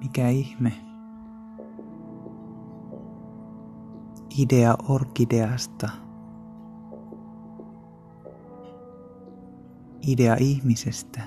Mikä 0.00 0.28
ihme? 0.28 0.72
Idea 4.38 4.76
orkideasta. 4.88 5.88
Idea 10.06 10.36
ihmisestä. 10.40 11.22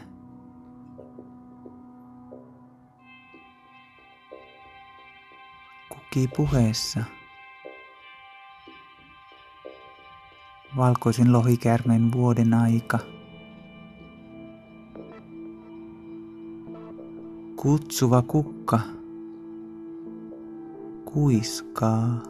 Kuki 5.90 6.28
puheessa. 6.38 7.04
Valkoisen 10.78 11.34
lohikäärmeen 11.34 12.12
vuoden 12.12 12.54
aika. 12.54 13.00
Kutsuva 17.62 18.22
kukka 18.22 18.80
kuiskaa. 21.06 22.24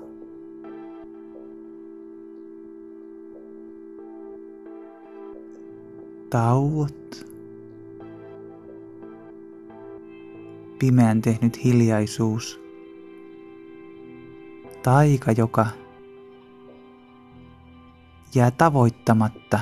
Tauot. 6.29 7.25
Pimeän 10.79 11.21
tehnyt 11.21 11.63
hiljaisuus. 11.63 12.61
Taika, 14.83 15.31
joka 15.31 15.65
jää 18.35 18.51
tavoittamatta. 18.51 19.59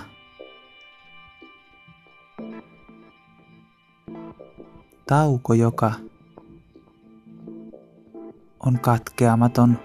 Tauko, 5.08 5.54
joka 5.54 5.92
on 8.66 8.80
katkeamaton 8.80 9.80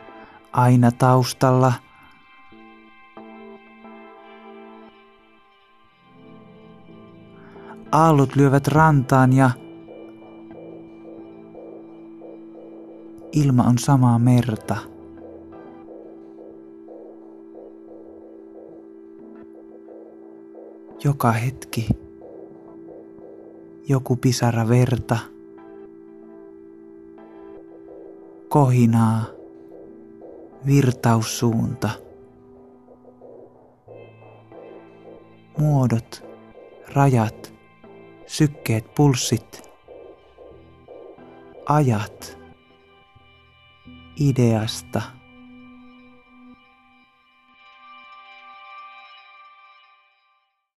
aina 0.53 0.93
taustalla. 0.93 1.73
Aallot 7.93 8.37
lyövät 8.37 8.69
rantaan 8.69 9.33
ja 9.33 9.51
ilma 13.33 13.63
on 13.63 13.79
samaa 13.79 14.19
merta. 14.19 14.77
Joka 21.05 21.33
hetki 21.33 22.02
joku 23.89 24.17
pisara 24.17 24.69
verta. 24.69 25.19
Kohinaa, 28.49 29.25
virtaussuunta. 30.67 31.91
Muodot, 35.59 36.25
rajat, 36.95 37.55
sykkeet, 38.27 38.95
pulssit, 38.95 39.71
ajat 41.67 42.39
ideasta. 44.17 45.03